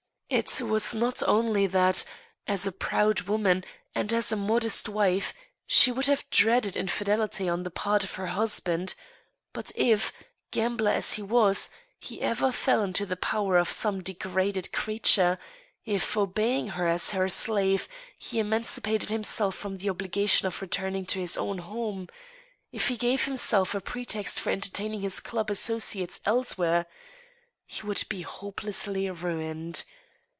It 0.33 0.61
was 0.61 0.95
not 0.95 1.21
only 1.27 1.67
that, 1.67 2.05
as 2.47 2.65
a 2.65 2.71
proud 2.71 3.23
woman 3.23 3.65
and 3.93 4.09
a 4.13 4.35
modest 4.37 4.87
wife, 4.87 5.33
she 5.67 5.91
would 5.91 6.05
have 6.05 6.23
dreaded 6.29 6.77
infidelity 6.77 7.49
on 7.49 7.63
the 7.63 7.69
part 7.69 8.05
of 8.05 8.15
her 8.15 8.27
husband, 8.27 8.95
but 9.51 9.73
if, 9.75 10.13
gambler 10.51 10.89
as 10.91 11.15
he 11.15 11.21
was, 11.21 11.69
he 11.99 12.21
ever 12.21 12.53
fell 12.53 12.81
into 12.81 13.05
the 13.05 13.17
power 13.17 13.57
of 13.57 13.69
some 13.69 14.01
degraded 14.01 14.71
creature— 14.71 15.37
if, 15.85 16.15
obeying 16.15 16.69
her 16.69 16.87
as 16.87 17.09
her 17.11 17.27
slave, 17.27 17.89
he 18.17 18.39
emancipated 18.39 19.09
himself 19.09 19.53
from 19.53 19.75
the 19.79 19.89
obligation 19.89 20.47
of 20.47 20.61
returning 20.61 21.05
to 21.07 21.19
his 21.19 21.37
own 21.37 21.57
home— 21.57 22.07
^if 22.73 22.87
he 22.87 22.95
gave 22.95 23.25
himself 23.25 23.75
a 23.75 23.81
pretext 23.81 24.39
for 24.39 24.49
entertaining 24.49 25.01
his 25.01 25.19
club 25.19 25.49
associates 25.49 26.21
elsewhere— 26.23 26.85
he 27.65 27.85
would 27.85 28.01
be 28.07 28.21
hopelessly 28.21 29.09
ruined. 29.09 29.83